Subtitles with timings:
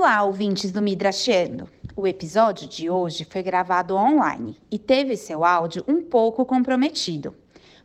[0.00, 1.68] Olá, ouvintes do Midrashiano.
[1.96, 7.34] O episódio de hoje foi gravado online e teve seu áudio um pouco comprometido.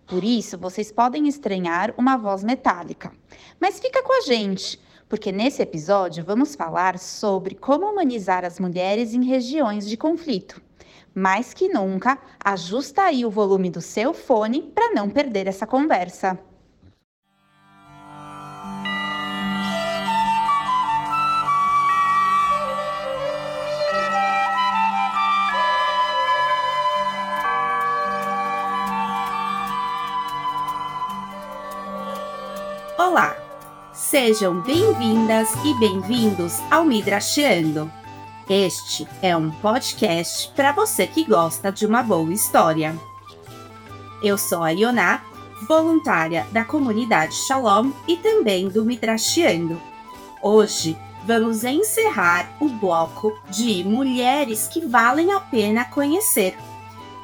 [0.05, 3.11] Por isso, vocês podem estranhar uma voz metálica.
[3.59, 4.79] Mas fica com a gente,
[5.09, 10.61] porque nesse episódio vamos falar sobre como humanizar as mulheres em regiões de conflito.
[11.15, 16.37] Mais que nunca, ajusta aí o volume do seu fone para não perder essa conversa.
[34.13, 37.91] Sejam bem-vindas e bem-vindos ao Midrashiando.
[38.47, 42.95] Este é um podcast para você que gosta de uma boa história.
[44.21, 45.23] Eu sou a Ioná,
[45.67, 49.81] voluntária da comunidade Shalom e também do Midrashiando.
[50.43, 56.55] Hoje vamos encerrar o bloco de mulheres que valem a pena conhecer.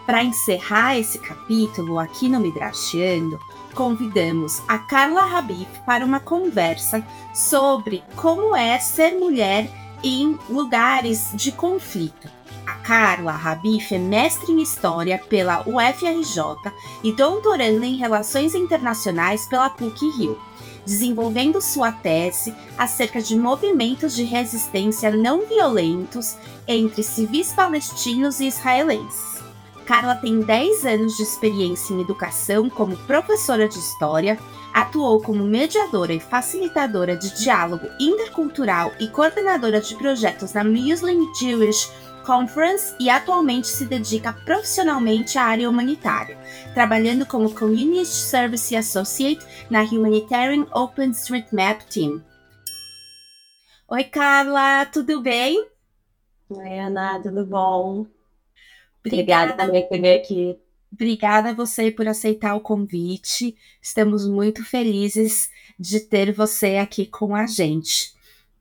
[0.08, 3.40] Para encerrar esse capítulo aqui no Midrashiando,
[3.74, 9.70] convidamos a Carla Rabif para uma conversa sobre como é ser mulher
[10.04, 12.30] em lugares de conflito.
[12.66, 16.72] A Carla Rabif é mestre em História pela UFRJ
[17.04, 20.40] e doutoranda em Relações Internacionais pela PUC-Rio,
[20.86, 26.36] desenvolvendo sua tese acerca de movimentos de resistência não violentos
[26.68, 29.49] entre civis palestinos e israelenses.
[29.90, 34.38] Carla tem 10 anos de experiência em educação como professora de história,
[34.72, 41.92] atuou como mediadora e facilitadora de diálogo intercultural e coordenadora de projetos na Muslim Jewish
[42.24, 46.38] Conference e atualmente se dedica profissionalmente à área humanitária,
[46.76, 52.24] trabalhando como Community Service Associate na Humanitarian OpenStreetMap Team.
[53.88, 55.68] Oi, Carla, tudo bem?
[56.48, 58.19] Oi, Ana, tudo bom?
[59.06, 60.58] Obrigada também por vir aqui.
[60.92, 63.56] Obrigada a você por aceitar o convite.
[63.82, 65.50] Estamos muito felizes
[65.80, 68.14] de ter você aqui com a gente.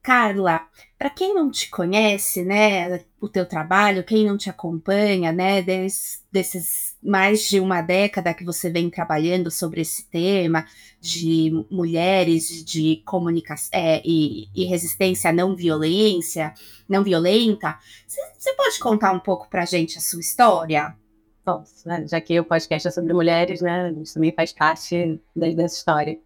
[0.02, 0.66] Carla,
[0.98, 6.24] para quem não te conhece, né, o teu trabalho, quem não te acompanha, né, des,
[6.32, 10.66] desses mais de uma década que você vem trabalhando sobre esse tema
[11.00, 16.54] de mulheres, de comunicação é, e, e, resistência à não violência,
[16.88, 20.96] não violenta, você pode contar um pouco para a gente a sua história?
[21.44, 25.76] Bom, né, já que o podcast é sobre mulheres, né, isso também faz parte dessa
[25.76, 26.18] história.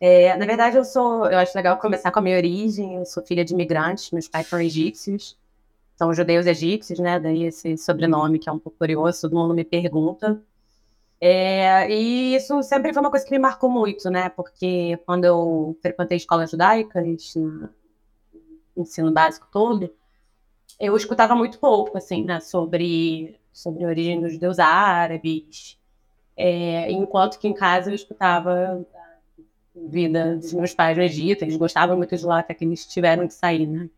[0.00, 1.26] É, na verdade, eu sou.
[1.26, 2.96] Eu acho legal começar com a minha origem.
[2.96, 5.36] Eu sou filha de imigrantes, meus pais são egípcios,
[5.96, 7.18] são judeus egípcios, né?
[7.18, 10.40] Daí esse sobrenome que é um pouco curioso, todo mundo me pergunta.
[11.20, 14.28] É, e isso sempre foi uma coisa que me marcou muito, né?
[14.30, 17.68] Porque quando eu frequentei escolas judaicas, no
[18.76, 19.92] ensino básico todo,
[20.78, 22.40] eu escutava muito pouco, assim, né?
[22.40, 25.76] Sobre, sobre a origem dos judeus árabes.
[26.36, 28.86] É, enquanto que em casa eu escutava
[29.88, 33.26] vida dos meus pais no Egito, eles gostavam muito de lá, até que eles tiveram
[33.26, 33.88] que sair, né?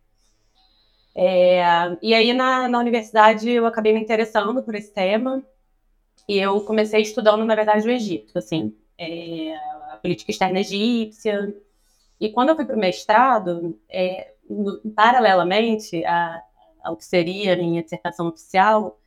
[1.13, 1.61] É,
[2.01, 5.43] e aí na, na universidade eu acabei me interessando por esse tema
[6.27, 9.53] e eu comecei estudando, na verdade, o Egito, assim, é,
[9.91, 11.53] a política externa egípcia.
[12.19, 14.33] E quando eu fui para o mestrado, é,
[14.95, 16.41] paralelamente a,
[16.83, 18.99] ao que seria a minha dissertação oficial,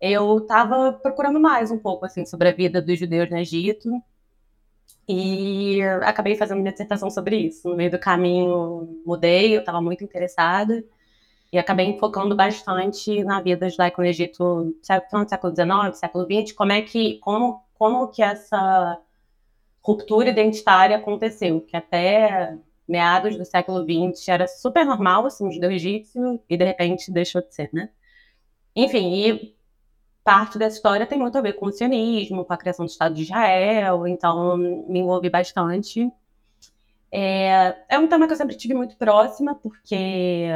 [0.00, 3.90] eu estava procurando mais um pouco assim sobre a vida dos judeus no Egito
[5.08, 7.68] e acabei fazendo minha dissertação sobre isso.
[7.68, 10.84] No meio do caminho, mudei, eu estava muito interessada.
[11.50, 16.82] E acabei focando bastante na vida judaica no Egito, século XIX, século XX, como é
[16.82, 19.00] que, como, como que essa
[19.82, 22.54] ruptura identitária aconteceu, que até
[22.86, 27.54] meados do século XX era super normal, assim, judeu egípcio, e de repente deixou de
[27.54, 27.88] ser, né?
[28.76, 29.57] Enfim, e
[30.28, 33.14] parte dessa história tem muito a ver com o sionismo, com a criação do Estado
[33.14, 36.12] de Israel, então me envolvi bastante.
[37.10, 40.46] É, é um tema que eu sempre tive muito próxima, porque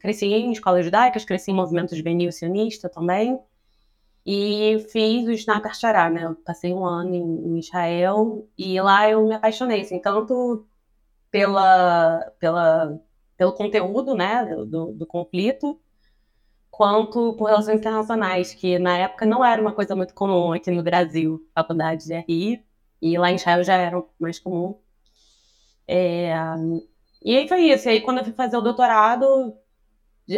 [0.00, 3.38] cresci em escolas judaicas, cresci em movimentos juvenil sionista também,
[4.26, 6.24] e fiz o Shnat Archará, né?
[6.24, 10.66] Eu passei um ano em, em, Israel, e lá eu me apaixonei, assim, tanto
[11.30, 12.98] pela, pela,
[13.36, 15.78] pelo conteúdo, né, do, do conflito,
[16.76, 20.82] quanto por relações internacionais, que na época não era uma coisa muito comum aqui no
[20.82, 22.62] Brasil, faculdade de RI,
[23.00, 24.78] e lá em Israel já era mais comum.
[25.88, 26.34] É...
[27.24, 27.88] E aí foi isso.
[27.88, 29.54] E aí, quando eu fui fazer o doutorado,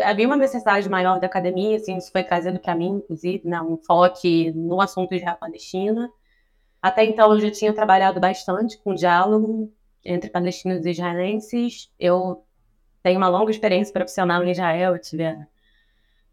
[0.05, 3.76] havia uma necessidade maior da academia, assim, isso foi trazido para mim, inclusive, né, um
[3.76, 4.20] foco
[4.55, 6.08] no assunto Israel-Palestina.
[6.81, 9.73] Até então, eu já tinha trabalhado bastante com diálogo
[10.05, 11.93] entre palestinos e israelenses.
[11.99, 12.44] Eu
[13.02, 15.46] tenho uma longa experiência profissional em Israel, eu tive a,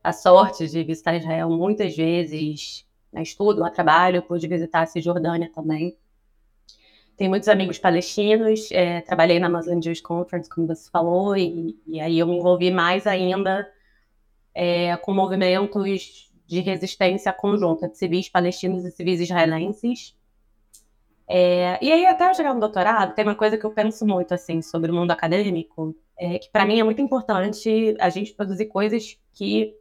[0.06, 5.52] a sorte de visitar Israel muitas vezes, né, estudo, lá trabalho, pude visitar a Cisjordânia
[5.52, 5.98] também.
[7.18, 12.00] Tenho muitos amigos palestinos, é, trabalhei na Muslim Jewish Conference, como você falou, e, e
[12.00, 13.68] aí eu me envolvi mais ainda
[14.54, 20.16] é, com movimentos de resistência conjunta de civis palestinos e civis israelenses.
[21.28, 24.36] É, e aí, até eu chegar no doutorado, tem uma coisa que eu penso muito
[24.36, 28.68] assim sobre o mundo acadêmico, é, que para mim é muito importante a gente produzir
[28.68, 29.74] coisas que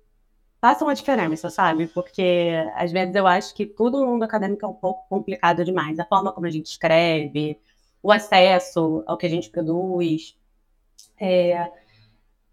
[0.65, 1.87] façam a diferença, sabe?
[1.89, 5.99] Porque às vezes eu acho que tudo no mundo acadêmico é um pouco complicado demais.
[5.99, 7.61] A forma como a gente escreve,
[8.03, 10.35] o acesso ao que a gente produz.
[11.21, 11.71] É...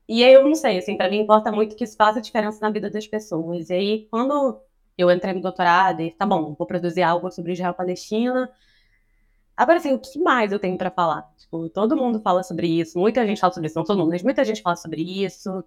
[0.10, 2.69] E aí eu não sei, assim, para mim importa muito que isso faça diferença na
[2.69, 3.69] vida das pessoas.
[3.69, 4.62] E aí, quando
[4.98, 8.52] eu entrei no doutorado e, tá bom, vou produzir algo sobre Israel-Palestina,
[9.56, 11.30] Agora, assim, o que mais eu tenho para falar?
[11.38, 14.24] Tipo, todo mundo fala sobre isso, muita gente fala sobre isso, não todo mundo, mas
[14.24, 15.63] muita gente fala sobre isso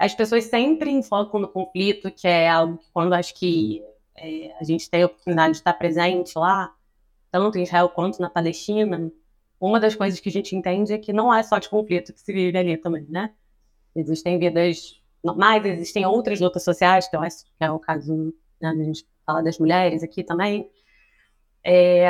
[0.00, 3.84] as pessoas sempre focam no conflito, que é algo que quando acho que
[4.16, 6.74] é, a gente tem a oportunidade de estar presente lá,
[7.30, 9.12] tanto em Israel quanto na Palestina,
[9.60, 12.20] uma das coisas que a gente entende é que não é só de conflito que
[12.20, 13.30] se vive ali também, né?
[13.94, 18.70] Existem vidas normais, existem outras lutas sociais, que eu acho que é o caso, né,
[18.70, 20.70] a gente fala das mulheres aqui também.
[21.62, 22.08] É,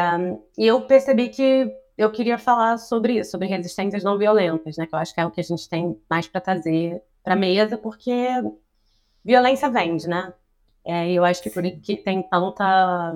[0.56, 4.86] e eu percebi que eu queria falar sobre isso, sobre resistências não violentas, né?
[4.86, 7.76] Que eu acho que é o que a gente tem mais para trazer para mesa,
[7.78, 8.12] porque
[9.24, 10.32] violência vende, né?
[10.84, 13.14] É, eu acho que por que tem tanta,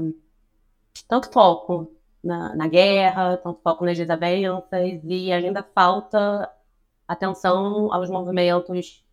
[1.08, 1.90] tanto foco
[2.22, 6.50] na, na guerra, tanto foco nas desavenças, e ainda falta
[7.08, 9.04] atenção aos movimentos,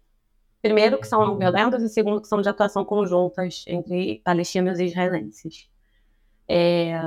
[0.61, 5.69] primeiro, que são violentos, e segundo, que são de atuação conjuntas entre palestinos e israelenses.
[6.47, 6.99] É,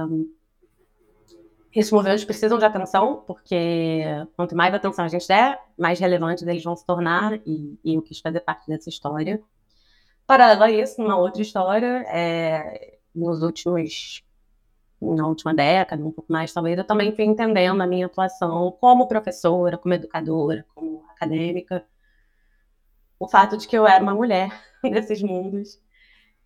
[1.75, 4.03] esses movimentos precisam de atenção, porque
[4.37, 8.03] quanto mais atenção a gente der, mais relevantes eles vão se tornar, e, e eu
[8.03, 9.43] quis fazer parte dessa história.
[10.26, 14.25] Paralelo a isso, uma outra história, é, nos últimos,
[15.00, 19.09] na última década, um pouco mais talvez, eu também fui entendendo a minha atuação como
[19.09, 21.85] professora, como educadora, como acadêmica,
[23.19, 24.50] o fato de que eu era uma mulher
[24.82, 25.81] nesses mundos,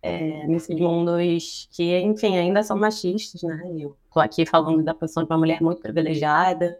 [0.01, 3.61] é, nesses mundos que, enfim, ainda são machistas, né?
[3.77, 6.77] Eu tô aqui falando da posição de uma mulher muito privilegiada,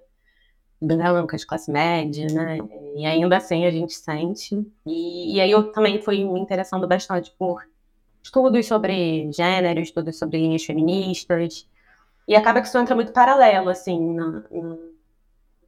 [0.81, 2.57] branca, de classe média, né?
[2.95, 4.55] E ainda assim a gente sente.
[4.85, 7.63] E, e aí eu também fui me interessando bastante por
[8.23, 11.67] estudos sobre gênero, estudos sobre linhas feministas.
[12.27, 14.79] E acaba que isso entra muito paralelo, assim, no, no,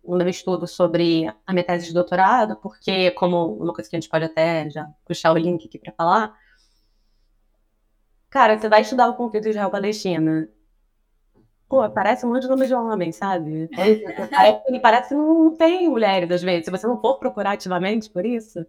[0.03, 3.99] no meu estudo sobre a minha tese de doutorado, porque, como uma coisa que a
[3.99, 6.37] gente pode até já puxar o link aqui para falar,
[8.31, 10.47] Cara, você vai estudar o conflito Israel-Palestina.
[11.67, 13.69] Pô, parece um monte de nome de homem, sabe?
[14.71, 16.65] É, parece que não tem mulheres, às vezes.
[16.65, 18.65] Se você não for procurar ativamente por isso,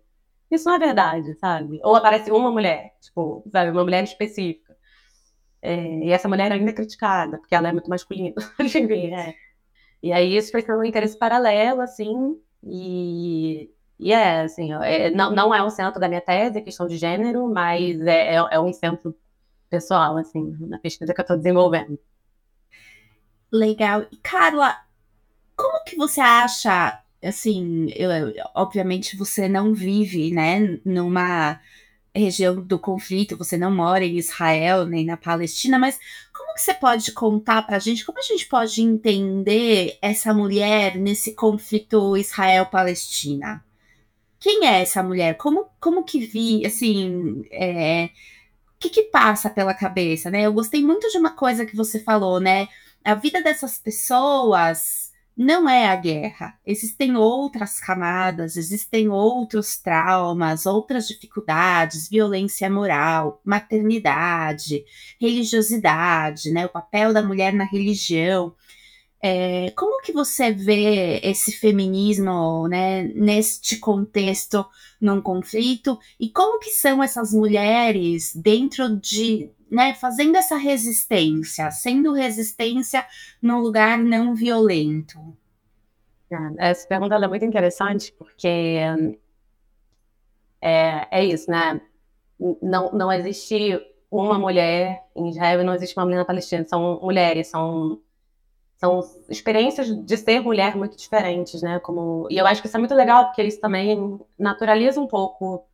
[0.50, 1.80] isso não é verdade, sabe?
[1.84, 4.76] Ou aparece uma mulher, tipo, sabe, uma mulher específica.
[5.62, 5.76] É,
[6.06, 8.34] e essa mulher ainda é criticada, porque ela é muito masculina.
[9.16, 9.34] é.
[10.02, 15.54] E aí isso foi um interesse paralelo, assim, e, e é, assim, é, não, não
[15.54, 18.72] é o centro da minha tese, a questão de gênero, mas é, é, é um
[18.72, 19.16] centro
[19.72, 21.98] pessoal, assim, na pesquisa que eu estou desenvolvendo.
[23.50, 24.06] Legal.
[24.12, 24.76] E, Carla,
[25.56, 28.10] como que você acha, assim, eu,
[28.54, 31.58] obviamente você não vive, né, numa
[32.14, 35.98] região do conflito, você não mora em Israel nem na Palestina, mas
[36.34, 41.34] como que você pode contar para gente, como a gente pode entender essa mulher nesse
[41.34, 43.64] conflito Israel-Palestina?
[44.38, 45.38] Quem é essa mulher?
[45.38, 48.10] Como, como que vi, assim, é,
[48.82, 50.42] que, que passa pela cabeça, né?
[50.42, 52.68] Eu gostei muito de uma coisa que você falou, né?
[53.04, 56.58] A vida dessas pessoas não é a guerra.
[56.66, 64.84] Existem outras camadas, existem outros traumas, outras dificuldades, violência moral, maternidade,
[65.20, 66.66] religiosidade, né?
[66.66, 68.54] O papel da mulher na religião.
[69.24, 74.66] É, como que você vê esse feminismo né, neste contexto
[75.00, 82.12] num conflito e como que são essas mulheres dentro de né, fazendo essa resistência, sendo
[82.12, 83.06] resistência
[83.40, 85.18] num lugar não violento?
[86.28, 88.48] É, essa pergunta é muito interessante porque
[90.60, 91.80] é, é isso, né?
[92.60, 97.46] Não, não existe uma mulher em Israel não existe uma mulher na Palestina, são mulheres,
[97.46, 98.00] são
[98.82, 98.98] são
[99.28, 101.78] experiências de ser mulher muito diferentes, né?
[101.78, 105.64] Como e eu acho que isso é muito legal porque isso também naturaliza um pouco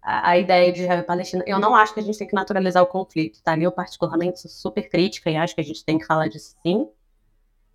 [0.00, 1.44] a, a ideia de Israel e Palestina.
[1.46, 3.58] Eu não acho que a gente tem que naturalizar o conflito, tá?
[3.58, 6.88] Eu particularmente sou super crítica e acho que a gente tem que falar disso sim.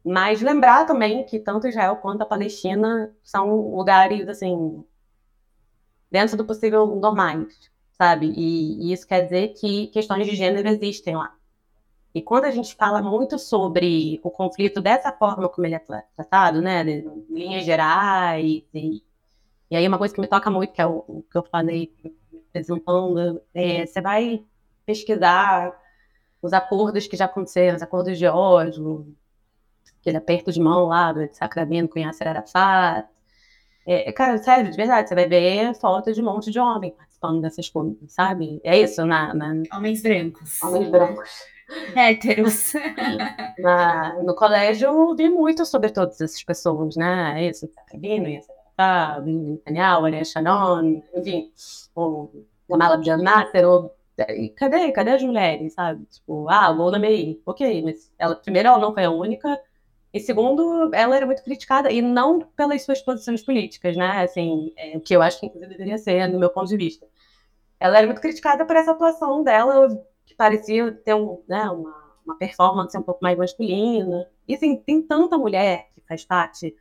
[0.03, 4.83] Mas lembrar também que tanto Israel quanto a Palestina são lugares, assim,
[6.09, 8.33] dentro do possível normais, sabe?
[8.35, 11.35] E, e isso quer dizer que questões de gênero existem lá.
[12.13, 15.79] E quando a gente fala muito sobre o conflito dessa forma como ele é
[16.15, 19.03] tratado, né, de linhas gerais, e,
[19.71, 21.91] e aí uma coisa que me toca muito, que é o, o que eu falei
[22.49, 24.43] apresentando, é, você vai
[24.85, 25.75] pesquisar
[26.39, 29.07] os acordos que já aconteceram, os acordos de Oslo,
[29.99, 33.07] aquele aperto de mão lá do Sacramento com Yasser Arafat.
[33.87, 37.41] É, cara, sério, de verdade, você vai ver fotos de um monte de homem participando
[37.41, 38.61] dessas coisas, sabe?
[38.63, 39.33] É isso, na...
[39.33, 39.63] na...
[39.73, 40.61] Homens brancos.
[40.61, 41.52] Homens brancos.
[41.95, 42.73] Héteros.
[43.59, 47.43] Na, no colégio eu vi muito sobre todas essas pessoas, né?
[47.43, 48.27] É isso, Sabino,
[49.65, 51.51] Daniel, Ariel Shannon, enfim,
[51.95, 52.29] o
[52.69, 53.95] Gamal Abdel Nasser, ou
[54.55, 56.05] cadê, cadê as mulheres, sabe?
[56.05, 59.59] Tipo, ah, Golda Meir, ok, mas ela, primeiro, ela não foi a única,
[60.13, 64.23] e segundo, ela era muito criticada, e não pelas suas posições políticas, né?
[64.23, 67.07] Assim, é, que eu acho que inclusive deveria ser, no meu ponto de vista.
[67.79, 69.87] Ela era muito criticada por essa atuação dela,
[70.25, 74.27] que parecia ter um, né, uma, uma performance um pouco mais masculina.
[74.47, 76.75] E assim, tem tanta mulher que faz parte,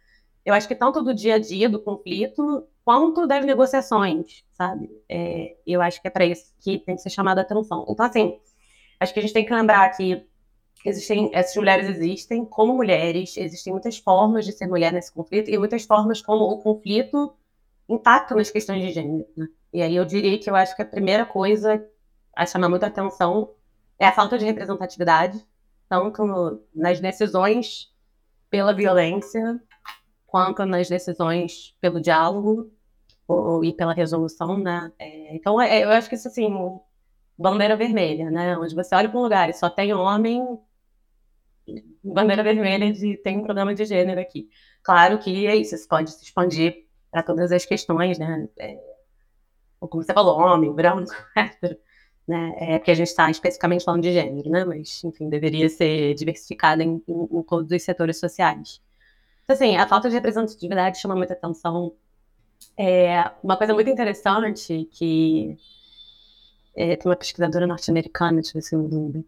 [0.45, 4.91] eu acho que tanto do dia a dia do conflito, quanto das negociações, sabe?
[5.09, 7.87] É, eu acho que é para isso que tem que ser chamada a atenção.
[7.89, 8.41] Então, assim,
[8.99, 10.27] acho que a gente tem que lembrar que
[10.85, 15.59] existem, essas mulheres existem como mulheres, existem muitas formas de ser mulher nesse conflito e
[15.59, 17.35] muitas formas como o conflito
[17.89, 19.27] impacta nas questões de gênero.
[19.37, 19.49] Né?
[19.73, 21.85] E aí eu diria que eu acho que a primeira coisa
[22.35, 23.51] a chamar muita atenção
[23.99, 25.45] é a falta de representatividade,
[25.89, 27.93] tanto nas decisões
[28.51, 29.61] pela violência,
[30.27, 32.73] quanto nas decisões pelo diálogo
[33.29, 34.91] ou, e pela resolução, né?
[34.99, 36.51] É, então, é, eu acho que isso, assim,
[37.39, 38.57] bandeira vermelha, né?
[38.57, 40.59] Onde você olha para um lugar e só tem homem,
[42.03, 44.49] bandeira vermelha de tem um problema de gênero aqui.
[44.83, 48.49] Claro que é isso, isso pode se expandir para todas as questões, né?
[48.59, 48.79] É,
[49.79, 51.77] como você falou, homem, branco, hétero
[52.27, 52.55] né?
[52.59, 54.65] É que a gente está especificamente falando de gênero, né?
[54.65, 58.81] Mas, enfim, deveria ser diversificada em, em, em, todos os setores sociais.
[59.45, 61.95] Então, assim, a falta de representatividade chama muita atenção.
[62.79, 65.57] É uma coisa muito interessante que
[66.75, 69.25] é, tem uma pesquisadora norte-americana, deixa eu ver se eu lembro,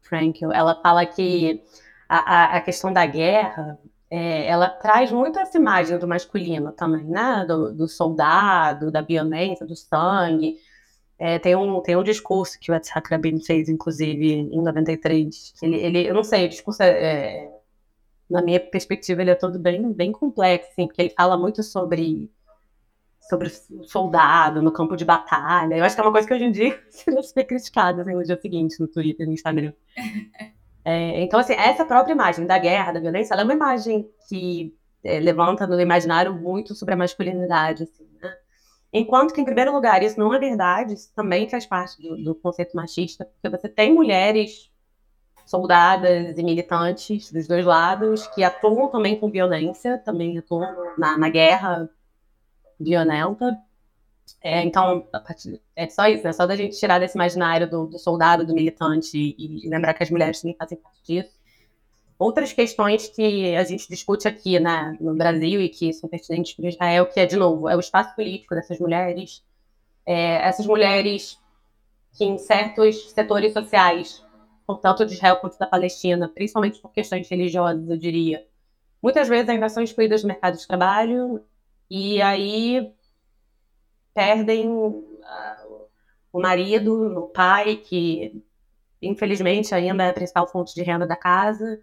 [0.00, 1.62] Frankel, ela fala que
[2.08, 3.78] a, a, a questão da guerra
[4.10, 7.44] é, ela traz muito essa imagem do masculino também, né?
[7.46, 10.56] Do, do soldado, da violência, do sangue.
[11.18, 15.54] É, tem, um, tem um discurso que o Yitzhak Rabin fez, inclusive, em 93.
[15.60, 17.50] Ele, ele, eu não sei, o discurso, é, é,
[18.30, 22.30] na minha perspectiva, ele é todo bem, bem complexo, assim, porque ele fala muito sobre,
[23.28, 25.76] sobre o soldado no campo de batalha.
[25.76, 28.22] Eu acho que é uma coisa que hoje em dia seria super criticada assim, no
[28.22, 29.72] dia seguinte, no Twitter, no Instagram.
[30.84, 34.72] É, então, assim, essa própria imagem da guerra, da violência, ela é uma imagem que
[35.02, 38.34] é, levanta no imaginário muito sobre a masculinidade, assim, né?
[38.92, 42.34] Enquanto que, em primeiro lugar, isso não é verdade, isso também faz parte do, do
[42.34, 44.70] conceito machista, porque você tem mulheres
[45.44, 51.28] soldadas e militantes dos dois lados que atuam também com violência, também atuam na, na
[51.30, 51.88] guerra
[52.78, 53.58] violenta.
[54.42, 55.08] É, então,
[55.74, 59.16] é só isso, é só da gente tirar desse imaginário do, do soldado, do militante
[59.16, 61.37] e, e, lembrar que as mulheres também fazem parte disso.
[62.18, 66.68] Outras questões que a gente discute aqui né, no Brasil e que são pertinentes para
[66.68, 69.44] Israel, que é, de novo, é o espaço político dessas mulheres,
[70.04, 71.38] é, essas mulheres
[72.16, 74.24] que em certos setores sociais,
[74.82, 78.44] tanto de Israel quanto da Palestina, principalmente por questões religiosas, eu diria,
[79.00, 81.44] muitas vezes ainda são excluídas do mercado de trabalho
[81.88, 82.92] e aí
[84.12, 85.86] perdem uh,
[86.32, 88.42] o marido, o pai, que
[89.00, 91.80] infelizmente ainda é a principal fonte de renda da casa,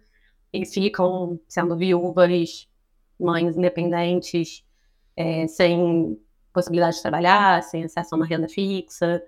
[0.52, 2.68] e ficam sendo viúvas,
[3.18, 4.64] mães independentes,
[5.16, 6.18] é, sem
[6.52, 9.22] possibilidade de trabalhar, sem acesso a uma renda fixa.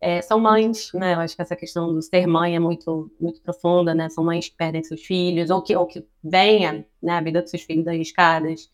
[0.00, 1.14] É, são mães, né?
[1.14, 4.08] Eu acho que essa questão do ser mãe é muito, muito profunda, né?
[4.10, 7.50] São mães que perdem seus filhos, ou que, ou que venham né, a vida dos
[7.50, 8.70] seus filhos arriscadas.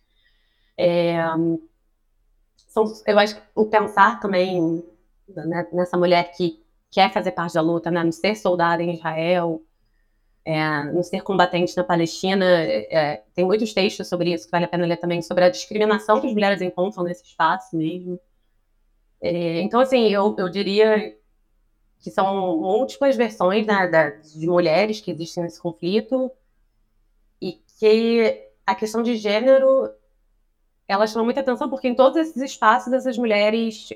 [0.76, 1.16] É,
[2.56, 4.82] são, eu acho que o pensar também
[5.28, 8.02] né, nessa mulher que quer fazer parte da luta, né?
[8.02, 9.62] No ser soldada em Israel,
[10.44, 14.68] é, no ser combatente na Palestina, é, tem muitos textos sobre isso que vale a
[14.68, 18.18] pena ler também, sobre a discriminação que as mulheres encontram nesse espaço mesmo.
[19.20, 21.16] É, então, assim, eu, eu diria
[22.00, 26.30] que são múltiplas versões né, da, de mulheres que existem nesse conflito
[27.40, 29.88] e que a questão de gênero
[30.88, 33.90] ela chama muita atenção porque em todos esses espaços essas mulheres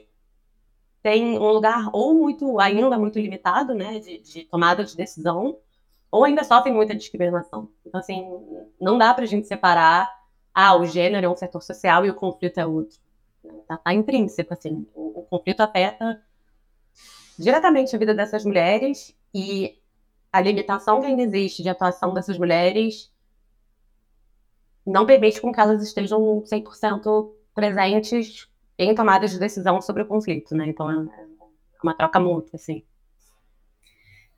[1.03, 5.59] têm um lugar ou muito ainda muito limitado, né, de, de tomada de decisão,
[6.17, 7.69] ou ainda sofrem muita discriminação.
[7.85, 8.27] Então, assim,
[8.81, 10.11] não dá para a gente separar,
[10.55, 12.97] ah, o gênero é um setor social e o conflito é outro.
[13.69, 16.23] Tá, tá intrínseco, assim, o, o conflito afeta
[17.39, 19.79] diretamente a vida dessas mulheres e
[20.33, 23.13] a limitação que ainda existe de atuação dessas mulheres
[24.87, 30.55] não permite com que elas estejam 100% presentes em tomadas de decisão sobre o conflito,
[30.55, 30.67] né?
[30.67, 31.07] Então é
[31.83, 32.83] uma troca mútua, assim.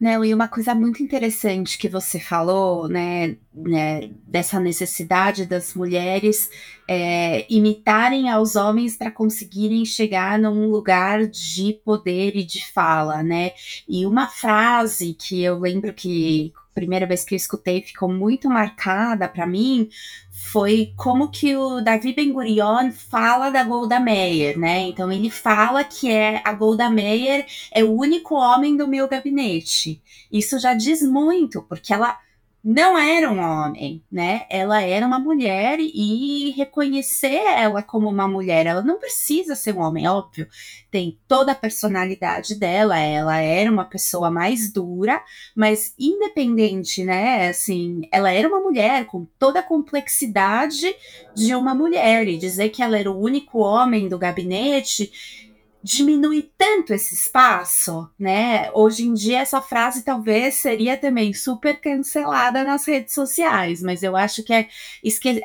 [0.01, 4.09] Não, e uma coisa muito interessante que você falou, né, né?
[4.25, 6.49] Dessa necessidade das mulheres
[6.89, 13.51] é, imitarem aos homens para conseguirem chegar num lugar de poder e de fala, né?
[13.89, 19.29] E uma frase que eu lembro que primeira vez que eu escutei ficou muito marcada
[19.29, 19.89] para mim
[20.31, 24.83] foi como que o Davi Ben Gurion fala da Golda Meir, né?
[24.83, 30.01] Então ele fala que é a Golda Meir é o único homem do meu gabinete.
[30.31, 32.17] Isso já diz muito, porque ela
[32.63, 34.45] não era um homem, né?
[34.51, 39.81] Ela era uma mulher e reconhecer ela como uma mulher, ela não precisa ser um
[39.81, 40.49] homem, óbvio.
[40.91, 45.23] Tem toda a personalidade dela, ela era uma pessoa mais dura,
[45.55, 47.49] mas independente, né?
[47.49, 50.95] Assim, ela era uma mulher com toda a complexidade
[51.35, 55.48] de uma mulher e dizer que ela era o único homem do gabinete
[55.83, 58.71] diminui tanto esse espaço, né?
[58.73, 64.17] Hoje em dia essa frase talvez seria também super cancelada nas redes sociais, mas eu
[64.17, 64.69] acho que é
[65.03, 65.41] esque...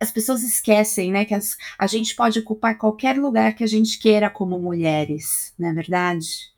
[0.00, 1.56] as pessoas esquecem, né, que as...
[1.78, 6.54] a gente pode ocupar qualquer lugar que a gente queira como mulheres, não é verdade?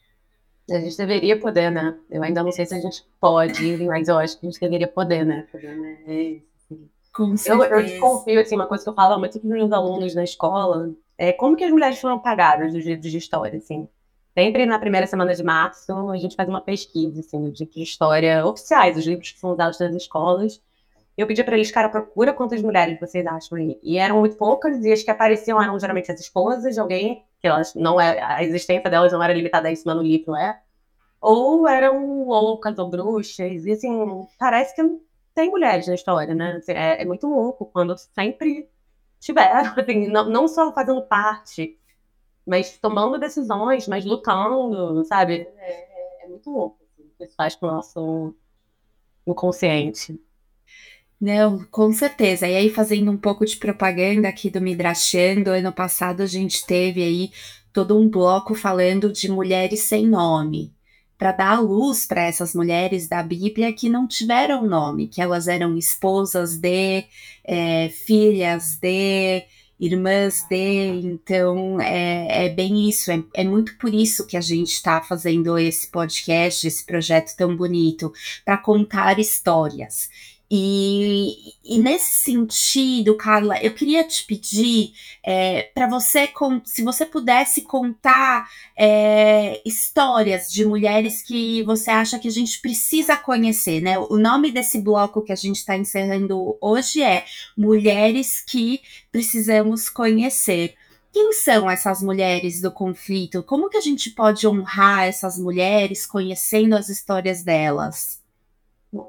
[0.71, 1.97] A gente deveria poder, né?
[2.11, 4.88] Eu ainda não sei se a gente pode, mas eu acho que a gente deveria
[4.88, 5.47] poder, né?
[5.50, 5.99] Poder, né?
[6.07, 6.49] É
[7.18, 10.14] Com eu, eu desconfio, assim, uma coisa que eu falo muito para os meus alunos
[10.14, 13.88] na escola, é, como que as mulheres foram pagadas dos livros de história, assim?
[14.38, 18.96] Sempre na primeira semana de março, a gente faz uma pesquisa, assim, de história oficiais,
[18.96, 20.62] os livros que são usados nas escolas.
[21.16, 23.80] Eu pedi para eles, cara, procura quantas mulheres vocês acham aí.
[23.82, 27.48] E eram muito poucas, e as que apareciam eram geralmente as esposas de alguém, que
[27.48, 30.56] elas não é, a existência delas não era limitada a isso, mas no livro é.
[31.21, 35.07] Ou eram loucas ou bruxas, e assim, parece que
[35.38, 36.56] tem mulheres na história, né?
[36.56, 38.68] Assim, é, é muito louco quando sempre
[39.20, 41.78] tiveram, assim, não, não só fazendo parte,
[42.44, 45.46] mas tomando decisões, mas lutando, sabe?
[45.56, 48.34] É, é, é muito louco assim, o que isso faz com o nosso
[49.24, 50.20] inconsciente.
[51.20, 52.48] Não, com certeza.
[52.48, 57.00] E aí, fazendo um pouco de propaganda aqui do Midrashando, ano passado a gente teve
[57.00, 57.30] aí
[57.72, 60.76] todo um bloco falando de mulheres sem nome
[61.19, 65.49] para dar a luz para essas mulheres da Bíblia que não tiveram nome, que elas
[65.49, 67.04] eram esposas de,
[67.45, 69.45] é, filhas de,
[69.81, 74.73] irmãs de, então é, é bem isso, é, é, muito por isso que a gente
[74.73, 78.13] está fazendo esse podcast, esse projeto tão bonito,
[78.45, 80.09] para contar histórias.
[80.50, 86.26] E, e, nesse sentido, Carla, eu queria te pedir é, para você,
[86.65, 93.15] se você pudesse contar é, histórias de mulheres que você acha que a gente precisa
[93.15, 93.99] conhecer, né?
[93.99, 98.80] O nome desse bloco que a gente está encerrando hoje é Mulheres que
[99.13, 100.75] Precisamos Conhecer.
[101.13, 103.43] Quem são essas mulheres do conflito?
[103.43, 108.19] Como que a gente pode honrar essas mulheres conhecendo as histórias delas?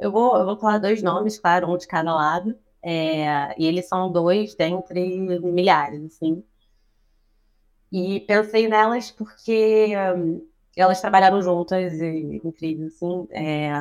[0.02, 2.56] Eu vou, eu vou falar dois nomes, claro, um de cada lado.
[2.82, 6.44] É, e eles são dois dentre milhares, assim.
[7.92, 13.28] E pensei nelas porque um, elas trabalharam juntas e incrível, assim.
[13.32, 13.72] É,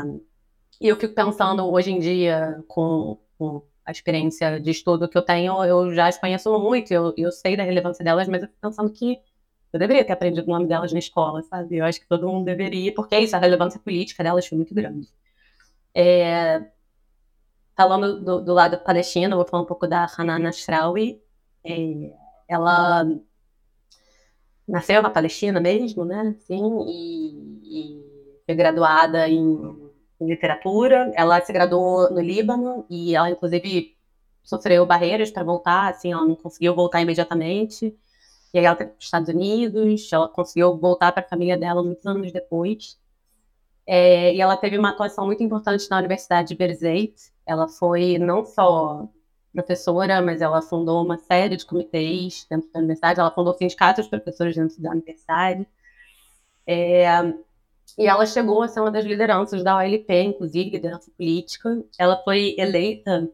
[0.80, 5.22] e eu fico pensando hoje em dia, com, com, a experiência de estudo que eu
[5.22, 8.60] tenho, eu já as conheço muito, eu, eu sei da relevância delas, mas eu fico
[8.60, 9.18] pensando que
[9.72, 11.76] eu deveria ter aprendido o nome delas na escola, sabe?
[11.78, 14.74] Eu acho que todo mundo deveria, porque é isso, a relevância política delas foi muito
[14.74, 15.08] grande.
[16.00, 16.64] É,
[17.76, 21.20] falando do, do, lado palestino, vou falar um pouco da Hanan Ashrawi.
[21.64, 22.12] É,
[22.46, 23.04] ela
[24.66, 26.36] nasceu na Palestina mesmo, né?
[26.38, 29.42] Sim, e, e foi graduada em,
[30.20, 31.10] em, literatura.
[31.16, 33.96] Ela se graduou no Líbano e ela, inclusive,
[34.44, 35.90] sofreu barreiras para voltar.
[35.90, 37.92] Assim, ela não conseguiu voltar imediatamente.
[38.54, 40.08] E aí ela foi para os Estados Unidos.
[40.12, 42.96] Ela conseguiu voltar para a família dela muitos anos depois.
[43.90, 47.14] É, e ela teve uma atuação muito importante na Universidade de Berzeit.
[47.46, 49.08] Ela foi não só
[49.50, 53.18] professora, mas ela fundou uma série de comitês dentro da universidade.
[53.18, 55.66] Ela fundou sindicatos de professores dentro da universidade.
[56.66, 57.06] É,
[57.96, 61.82] e ela chegou a ser uma das lideranças da OLP, inclusive liderança política.
[61.98, 63.26] Ela foi eleita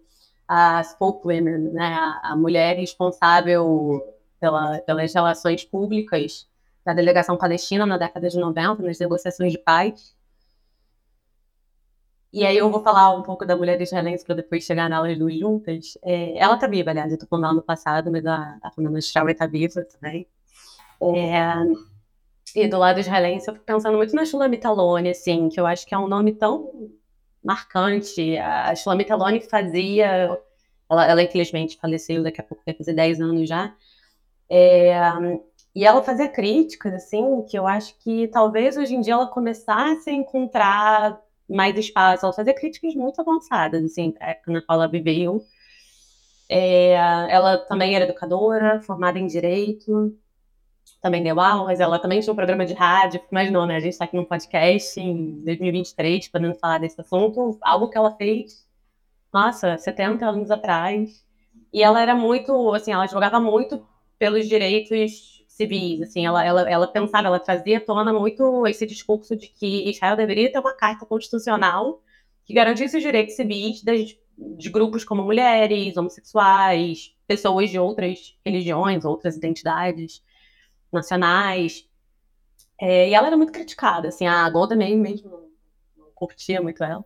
[0.46, 4.00] a spokeswoman, né, a mulher responsável
[4.38, 6.46] pela, pelas relações públicas
[6.84, 10.14] da delegação palestina na década de 90, nas negociações de paz.
[12.34, 15.38] E aí eu vou falar um pouco da mulher israelense para depois chegar nelas duas
[15.38, 15.96] juntas.
[16.02, 19.36] É, ela tá viva, aliás, eu tô falando no passado, mas a, a Fernanda Strauer
[19.36, 20.26] tá viva também.
[21.16, 25.64] É, e do lado israelense, eu fico pensando muito na Shulamit Aloni, assim, que eu
[25.64, 26.90] acho que é um nome tão
[27.40, 28.36] marcante.
[28.36, 30.36] A Shulamit Aloni fazia...
[30.90, 33.72] Ela, ela, infelizmente faleceu, daqui a pouco vai fazer 10 anos já.
[34.50, 34.98] É,
[35.72, 40.10] e ela fazia críticas, assim, que eu acho que talvez hoje em dia ela começasse
[40.10, 42.24] a encontrar mais espaço.
[42.24, 45.44] Ela fazia críticas muito avançadas, assim, para a época na qual ela viveu.
[46.48, 46.92] É,
[47.30, 50.14] ela também era educadora, formada em Direito,
[51.00, 53.76] também deu aulas, ela também tinha um programa de rádio, imaginou, né?
[53.76, 58.14] A gente está aqui num podcast em 2023, podendo falar desse assunto, algo que ela
[58.16, 58.66] fez,
[59.32, 61.24] nossa, 70 anos atrás.
[61.72, 63.86] E ela era muito, assim, ela jogava muito
[64.18, 69.36] pelos direitos civis, assim, ela, ela, ela pensava, ela trazia à tona muito esse discurso
[69.36, 72.02] de que Israel deveria ter uma carta constitucional
[72.44, 79.04] que garantisse os direitos civis das, de grupos como mulheres, homossexuais, pessoas de outras religiões,
[79.04, 80.24] outras identidades
[80.92, 81.88] nacionais.
[82.80, 85.30] É, e ela era muito criticada, assim, a Golda Meir mesmo
[85.96, 87.04] não, curtia muito ela,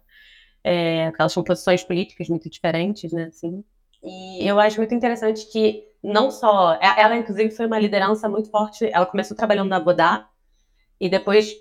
[0.64, 3.62] é, porque elas tinham posições políticas muito diferentes, né, assim.
[4.02, 8.88] E eu acho muito interessante que não só, ela inclusive foi uma liderança muito forte,
[8.92, 10.28] ela começou trabalhando na Bodá,
[11.00, 11.52] e depois,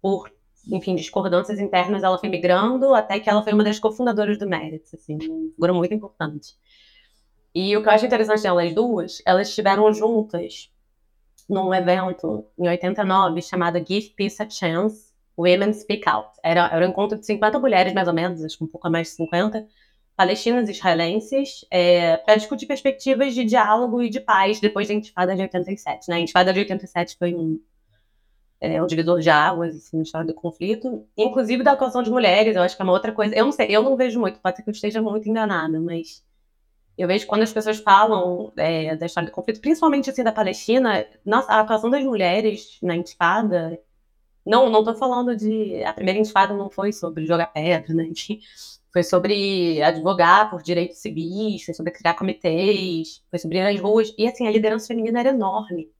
[0.00, 0.30] por,
[0.68, 4.84] enfim, discordâncias internas, ela foi migrando, até que ela foi uma das cofundadoras do Merit,
[4.94, 6.54] assim, uma figura muito importante.
[7.54, 10.70] E o que eu acho interessante delas duas, elas estiveram juntas
[11.48, 16.28] num evento em 89 chamado Give Peace a Chance, Women Speak Out.
[16.44, 19.08] Era, era um encontro de 50 mulheres, mais ou menos, acho que um pouco mais
[19.08, 19.66] de 50,
[20.20, 25.34] palestinas e israelenses, é, para discutir perspectivas de diálogo e de paz depois da Intifada
[25.34, 26.10] de 87.
[26.10, 26.16] Né?
[26.16, 27.58] A Intifada de 87 foi um,
[28.60, 32.54] é, um divisor de águas assim, na história do conflito, inclusive da atuação de mulheres,
[32.54, 33.34] eu acho que é uma outra coisa.
[33.34, 36.22] Eu não sei, eu não vejo muito, pode ser que eu esteja muito enganada, mas
[36.98, 41.02] eu vejo quando as pessoas falam é, da história do conflito, principalmente assim da Palestina,
[41.24, 43.80] nossa, a atuação das mulheres na intifada,
[44.44, 48.10] não, não tô falando de a primeira intifada não foi sobre jogar pedra, né?
[48.92, 54.12] Foi sobre advogar por direitos civis, foi sobre criar comitês, foi sobre ir nas ruas
[54.18, 55.90] e assim a liderança feminina era enorme.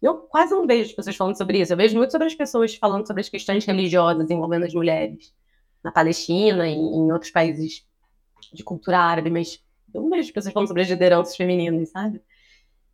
[0.00, 1.72] Eu quase não vejo as pessoas falando sobre isso.
[1.72, 5.32] Eu vejo muito sobre as pessoas falando sobre as questões religiosas envolvendo as mulheres
[5.84, 7.86] na Palestina e em outros países
[8.52, 9.62] de cultura árabe, mas
[9.94, 12.20] eu não vejo pessoas falando sobre as lideranças femininas, sabe?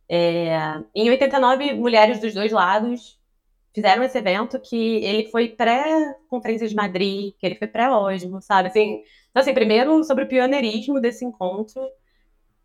[0.07, 3.19] É, em 89, mulheres dos dois lados
[3.73, 8.69] fizeram esse evento que ele foi pré-conferência de Madrid, que ele foi pré-Osmo, sabe?
[8.69, 11.81] Assim, então, assim, primeiro sobre o pioneirismo desse encontro.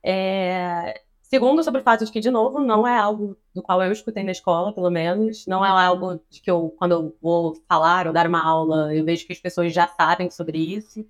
[0.03, 3.93] É, segundo, sobre o fato de que, de novo, não é algo do qual eu
[3.93, 5.47] escutei na escola, pelo menos.
[5.47, 9.05] Não é algo de que eu, quando eu vou falar ou dar uma aula, eu
[9.05, 11.07] vejo que as pessoas já sabem sobre isso.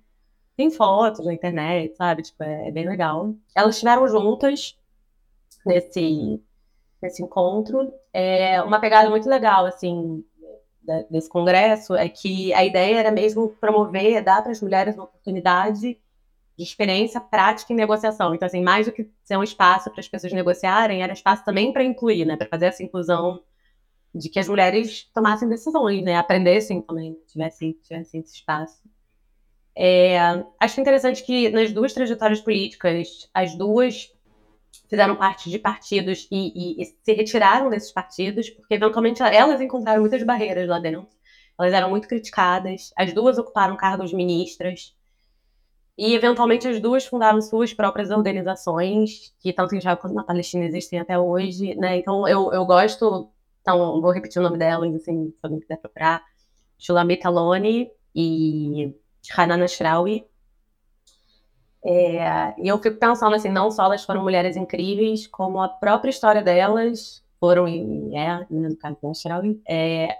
[0.57, 2.23] Tem fotos na internet, sabe?
[2.23, 3.33] Tipo, é, é bem legal.
[3.55, 4.77] Elas estiveram juntas
[5.65, 6.41] nesse,
[7.01, 7.93] nesse encontro.
[8.13, 10.23] É uma pegada muito legal, assim,
[11.09, 15.99] desse congresso é que a ideia era mesmo promover, dar para as mulheres uma oportunidade
[16.57, 18.33] de experiência prática em negociação.
[18.33, 21.73] Então, assim, mais do que ser um espaço para as pessoas negociarem, era espaço também
[21.73, 22.37] para incluir, né?
[22.37, 23.41] Para fazer essa inclusão
[24.13, 26.15] de que as mulheres tomassem decisões, né?
[26.15, 28.81] Aprendessem também, tivessem, tivessem esse espaço.
[29.77, 30.17] É,
[30.57, 34.14] acho interessante que nas duas trajetórias políticas, as duas
[34.89, 40.01] fizeram parte de partidos e, e, e, se retiraram desses partidos, porque eventualmente elas encontraram
[40.01, 41.07] muitas barreiras lá dentro.
[41.57, 44.95] Elas eram muito criticadas, as duas ocuparam cargos ministras,
[45.97, 50.65] e eventualmente as duas fundaram suas próprias organizações, que tanto em Israel quanto na Palestina
[50.65, 51.97] existem até hoje, né?
[51.97, 53.29] Então eu, eu gosto,
[53.61, 56.21] então vou repetir o nome delas, assim, se alguém quiser procurar,
[56.77, 58.93] Shulamit Aloni e
[59.35, 60.25] Hanan Shrawi.
[61.87, 66.09] É, e eu fico pensando assim, não só elas foram mulheres incríveis, como a própria
[66.09, 68.97] história delas foram, é, no caso
[69.67, 70.17] é,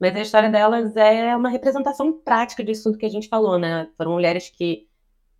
[0.00, 3.88] mas a história delas é uma representação prática disso tudo que a gente falou, né?
[3.96, 4.88] Foram mulheres que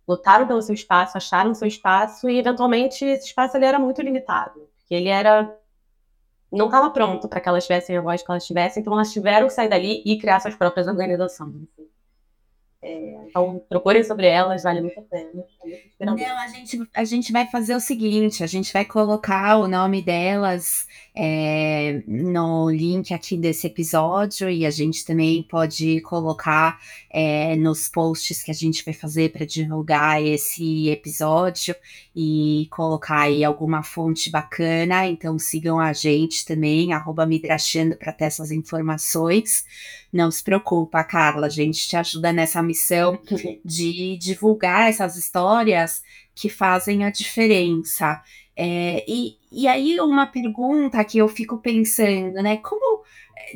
[0.07, 4.69] lutaram pelo seu espaço, acharam seu espaço e eventualmente esse espaço ele era muito limitado,
[4.77, 5.53] porque ele era
[6.51, 9.47] não estava pronto para que elas tivessem a voz que elas tivessem, então elas tiveram
[9.47, 11.67] que sair dali e criar suas próprias organizações.
[12.87, 15.31] É, então, procurem sobre elas, vale muito a pena.
[15.99, 20.03] Não, a gente, a gente vai fazer o seguinte: a gente vai colocar o nome
[20.03, 27.87] delas é, no link aqui desse episódio e a gente também pode colocar é, nos
[27.87, 31.75] posts que a gente vai fazer para divulgar esse episódio
[32.15, 35.07] e colocar aí alguma fonte bacana.
[35.07, 39.65] Então sigam a gente também, arroba Midrashando para ter essas informações.
[40.11, 43.19] Não se preocupa, Carla, a gente te ajuda nessa missão missão
[43.63, 48.21] de divulgar essas histórias que fazem a diferença.
[48.55, 52.57] É, e, e aí, uma pergunta que eu fico pensando, né?
[52.57, 53.03] Como,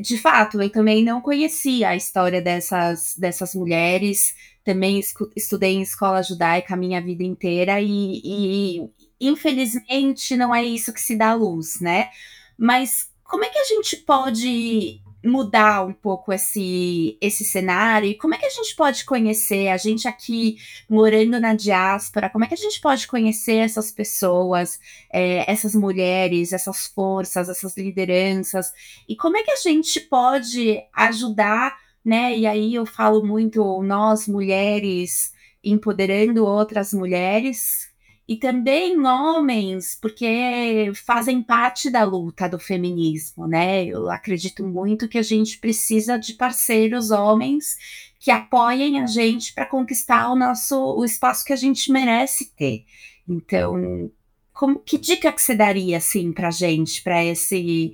[0.02, 4.34] de fato, eu também não conhecia a história dessas, dessas mulheres,
[4.64, 5.02] também
[5.36, 11.02] estudei em escola judaica a minha vida inteira e, e infelizmente não é isso que
[11.02, 12.10] se dá à luz, né?
[12.58, 18.10] Mas como é que a gente pode mudar um pouco esse, esse cenário?
[18.10, 20.58] E como é que a gente pode conhecer, a gente aqui
[20.89, 24.79] morando na diáspora, como é que a gente pode conhecer essas pessoas,
[25.12, 28.71] é, essas mulheres, essas forças, essas lideranças?
[29.08, 32.38] E como é que a gente pode ajudar, né?
[32.38, 37.88] E aí eu falo muito nós mulheres empoderando outras mulheres,
[38.30, 43.84] e também homens, porque fazem parte da luta do feminismo, né?
[43.86, 47.76] Eu acredito muito que a gente precisa de parceiros homens
[48.20, 52.86] que apoiem a gente para conquistar o nosso o espaço que a gente merece ter.
[53.28, 54.12] Então,
[54.54, 57.94] como que dica que você daria assim para gente, para esse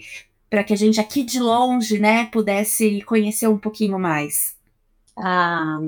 [0.49, 4.53] para que a gente aqui de longe, né, pudesse conhecer um pouquinho mais?
[5.15, 5.79] Ah,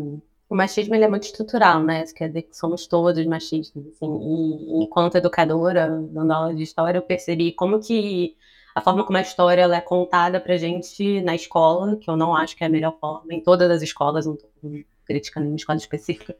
[0.49, 2.03] o machismo ele é muito estrutural, né?
[2.03, 3.85] Isso quer dizer que somos todos machistas.
[3.85, 4.19] Assim.
[4.21, 8.35] E enquanto educadora, dando aula de história, eu percebi como que
[8.73, 12.35] a forma como a história ela é contada pra gente na escola, que eu não
[12.35, 14.49] acho que é a melhor forma, em todas as escolas, não estou
[15.05, 16.35] criticando uma escola específica,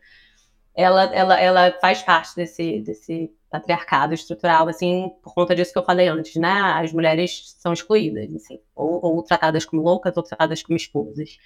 [0.76, 5.84] ela, ela, ela faz parte desse, desse patriarcado estrutural, assim, por conta disso que eu
[5.84, 6.52] falei antes, né?
[6.52, 11.40] As mulheres são excluídas, assim, ou, ou tratadas como loucas ou tratadas como esposas.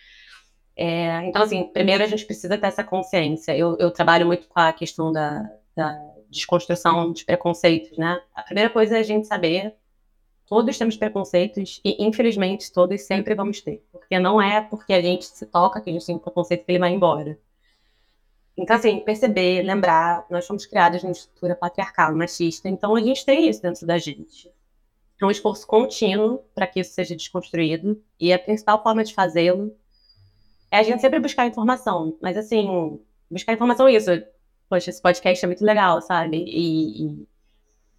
[0.75, 3.55] É, então, assim, primeiro a gente precisa ter essa consciência.
[3.55, 8.21] Eu, eu trabalho muito com a questão da, da desconstrução de preconceitos, né?
[8.33, 9.75] A primeira coisa é a gente saber
[10.51, 13.85] todos temos preconceitos e, infelizmente, todos sempre vamos ter.
[13.89, 16.71] Porque não é porque a gente se toca que a gente tem um preconceito que
[16.73, 17.39] ele vai embora.
[18.57, 23.47] Então, assim, perceber, lembrar, nós fomos criados numa estrutura patriarcal, machista, então a gente tem
[23.47, 24.51] isso dentro da gente.
[25.21, 29.73] É um esforço contínuo para que isso seja desconstruído e a principal forma de fazê-lo
[30.71, 32.17] é a gente sempre buscar informação.
[32.21, 34.09] Mas, assim, buscar informação é isso.
[34.69, 36.37] Poxa, esse podcast é muito legal, sabe?
[36.37, 37.27] E, e,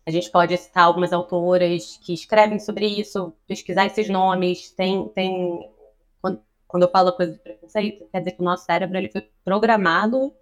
[0.07, 4.71] a gente pode citar algumas autoras que escrevem sobre isso, pesquisar esses nomes.
[4.71, 5.07] Tem.
[5.09, 5.71] tem
[6.21, 10.33] quando, eu falo coisa de preconceito, quer dizer que o nosso cérebro ele foi programado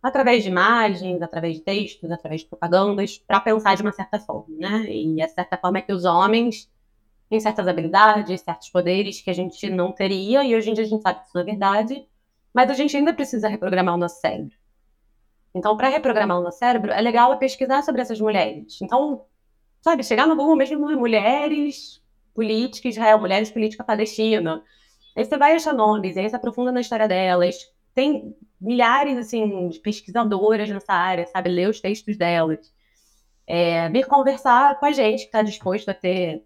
[0.00, 4.54] através de imagens, através de textos, através de propagandas, para pensar de uma certa forma,
[4.56, 4.86] né?
[4.88, 6.70] E a certa forma é que os homens
[7.28, 10.86] tem certas habilidades, certos poderes que a gente não teria, e hoje em dia a
[10.86, 12.06] gente sabe que isso é verdade,
[12.52, 14.56] mas a gente ainda precisa reprogramar o nosso cérebro.
[15.54, 18.80] Então, para reprogramar o nosso cérebro, é legal pesquisar sobre essas mulheres.
[18.82, 19.24] Então,
[19.80, 22.02] sabe, chegar no Google mesmo mulheres
[22.34, 24.62] políticas Israel, mulheres políticas Palestina.
[25.16, 27.56] Aí você vai achar nomes, aí você aprofunda na história delas.
[27.94, 31.50] Tem milhares, assim, de pesquisadoras nessa área, sabe?
[31.50, 32.72] Ler os textos delas.
[33.46, 36.42] É, vir conversar com a gente que está disposto a ter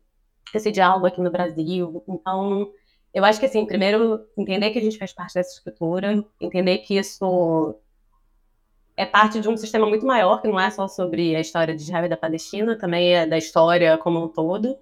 [0.55, 2.03] esse diálogo aqui no Brasil.
[2.09, 2.71] Então,
[3.13, 6.99] eu acho que, assim, primeiro, entender que a gente faz parte dessa estrutura, entender que
[6.99, 7.75] isso
[8.97, 11.83] é parte de um sistema muito maior, que não é só sobre a história de
[11.83, 14.77] Israel e da Palestina, também é da história como um todo.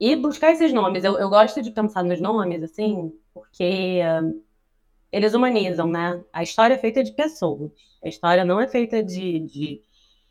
[0.00, 1.04] E buscar esses nomes.
[1.04, 4.42] Eu, eu gosto de pensar nos nomes, assim, porque uh,
[5.12, 6.24] eles humanizam, né?
[6.32, 7.70] A história é feita de pessoas.
[8.02, 9.82] A história não é feita de, de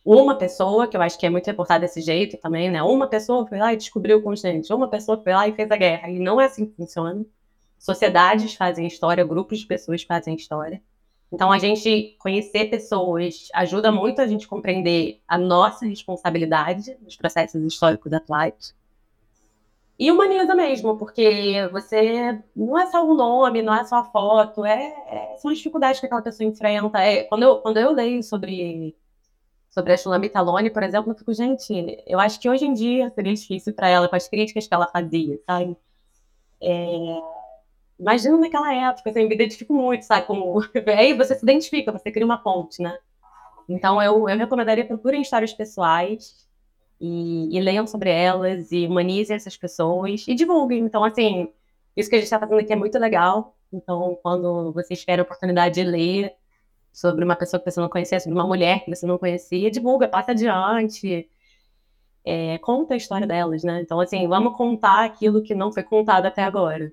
[0.03, 2.81] uma pessoa, que eu acho que é muito reportado desse jeito também, né?
[2.81, 5.77] Uma pessoa foi lá e descobriu o continente, uma pessoa foi lá e fez a
[5.77, 6.09] guerra.
[6.09, 7.23] E não é assim que funciona.
[7.77, 10.81] Sociedades fazem história, grupos de pessoas fazem história.
[11.31, 17.63] Então, a gente conhecer pessoas ajuda muito a gente compreender a nossa responsabilidade nos processos
[17.63, 18.75] históricos atuais.
[19.97, 24.65] E humaniza mesmo, porque você não é só um nome, não é só a foto,
[24.65, 26.99] é, é são as dificuldades que aquela pessoa enfrenta.
[26.99, 28.95] É, quando, eu, quando eu leio sobre
[29.71, 33.09] sobre a Shulamit Aloni, por exemplo, eu fico, gente, eu acho que hoje em dia
[33.09, 35.77] seria difícil para ela, com as críticas que ela fazia, sabe?
[36.61, 37.21] É...
[37.97, 40.27] Imagina naquela época, assim, eu me identifico muito, sabe?
[40.27, 40.61] Como...
[40.97, 42.97] Aí você se identifica, você cria uma ponte, né?
[43.69, 46.45] Então, eu, eu recomendaria procurem histórias pessoais
[46.99, 50.79] e, e leiam sobre elas e humanizem essas pessoas e divulguem.
[50.79, 51.49] Então, assim,
[51.95, 53.55] isso que a gente está fazendo aqui é muito legal.
[53.71, 56.35] Então, quando vocês tiverem a oportunidade de ler,
[56.91, 60.07] sobre uma pessoa que você não conhecia, sobre uma mulher que você não conhecia, divulga,
[60.07, 61.29] passa adiante,
[62.25, 63.81] é, conta a história delas, né?
[63.81, 66.91] Então, assim, vamos contar aquilo que não foi contado até agora.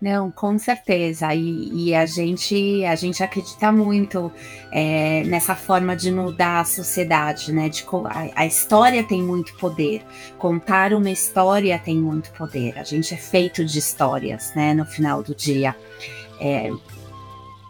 [0.00, 1.34] Não, com certeza.
[1.34, 4.30] E, e, a gente a gente acredita muito
[4.70, 7.70] é, nessa forma de mudar a sociedade, né?
[7.70, 10.04] De, a, a, história tem muito poder.
[10.36, 12.78] Contar uma história tem muito poder.
[12.78, 14.74] A gente é feito de histórias, né?
[14.74, 15.74] No final do dia.
[16.38, 16.70] É,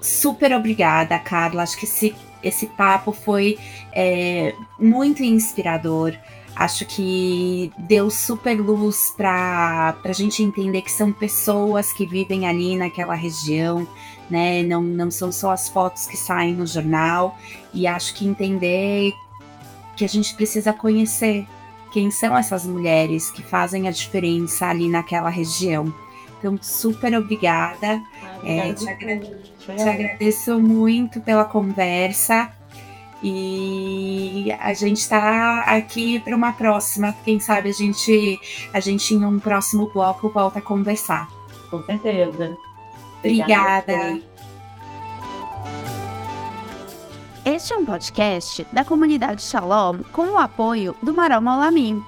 [0.04, 1.62] super obrigada, Carla.
[1.62, 3.58] Acho que esse, esse papo foi
[3.92, 6.14] é, muito inspirador.
[6.54, 12.76] Acho que deu super luz para a gente entender que são pessoas que vivem ali
[12.76, 13.88] naquela região,
[14.30, 14.62] né?
[14.62, 17.36] Não, não são só as fotos que saem no jornal.
[17.72, 19.12] E acho que entender
[19.96, 21.44] que a gente precisa conhecer
[21.92, 25.92] quem são essas mulheres que fazem a diferença ali naquela região.
[26.38, 28.02] Então, super obrigada.
[28.22, 29.20] Ah, é, te, agra
[29.72, 32.50] te agradeço muito pela conversa.
[33.22, 37.14] E a gente está aqui para uma próxima.
[37.24, 38.38] Quem sabe a gente,
[38.72, 41.28] a gente em um próximo bloco volta a conversar.
[41.70, 42.56] Com certeza.
[43.20, 43.92] Obrigada.
[43.92, 44.34] Obrigada.
[47.46, 52.02] Este é um podcast da comunidade Shalom com o apoio do Marão Molamim.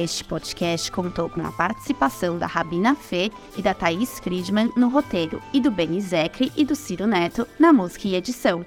[0.00, 5.42] Este podcast contou com a participação da Rabina Fê e da Thaís Friedman no roteiro
[5.52, 8.64] e do Benny Zecre e do Ciro Neto na música e edição.